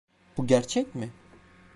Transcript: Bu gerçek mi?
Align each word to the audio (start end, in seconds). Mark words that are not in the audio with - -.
Bu 0.37 0.47
gerçek 0.47 0.95
mi? 0.95 1.09